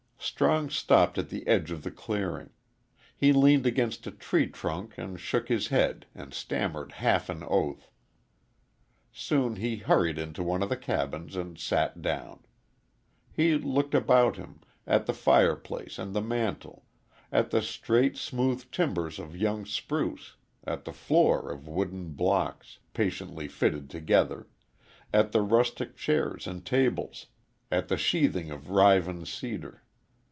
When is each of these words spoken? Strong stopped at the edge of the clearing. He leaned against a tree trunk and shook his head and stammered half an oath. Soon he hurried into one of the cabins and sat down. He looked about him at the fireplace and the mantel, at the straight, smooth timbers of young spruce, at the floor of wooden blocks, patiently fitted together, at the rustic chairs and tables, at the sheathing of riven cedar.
Strong 0.23 0.69
stopped 0.69 1.17
at 1.17 1.29
the 1.29 1.45
edge 1.47 1.71
of 1.71 1.81
the 1.81 1.89
clearing. 1.91 2.51
He 3.17 3.33
leaned 3.33 3.65
against 3.65 4.05
a 4.05 4.11
tree 4.11 4.47
trunk 4.47 4.93
and 4.95 5.19
shook 5.19 5.49
his 5.49 5.67
head 5.69 6.05
and 6.13 6.31
stammered 6.33 6.93
half 6.93 7.27
an 7.27 7.43
oath. 7.43 7.89
Soon 9.11 9.55
he 9.55 9.77
hurried 9.77 10.19
into 10.19 10.43
one 10.43 10.61
of 10.61 10.69
the 10.69 10.77
cabins 10.77 11.35
and 11.35 11.57
sat 11.57 12.03
down. 12.03 12.45
He 13.31 13.55
looked 13.55 13.95
about 13.95 14.37
him 14.37 14.61
at 14.85 15.05
the 15.07 15.13
fireplace 15.15 15.97
and 15.97 16.15
the 16.15 16.21
mantel, 16.21 16.85
at 17.31 17.49
the 17.49 17.61
straight, 17.61 18.15
smooth 18.15 18.69
timbers 18.71 19.17
of 19.17 19.35
young 19.35 19.65
spruce, 19.65 20.35
at 20.65 20.85
the 20.85 20.93
floor 20.93 21.51
of 21.51 21.67
wooden 21.67 22.13
blocks, 22.13 22.77
patiently 22.93 23.47
fitted 23.47 23.89
together, 23.89 24.47
at 25.11 25.31
the 25.31 25.41
rustic 25.41 25.95
chairs 25.97 26.45
and 26.45 26.63
tables, 26.63 27.25
at 27.71 27.87
the 27.87 27.97
sheathing 27.97 28.51
of 28.51 28.69
riven 28.69 29.25
cedar. 29.25 29.81